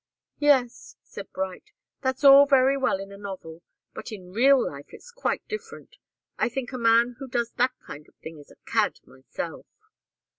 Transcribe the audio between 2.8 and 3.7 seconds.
in a novel.